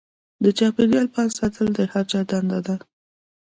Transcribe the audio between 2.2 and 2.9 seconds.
دنده ده.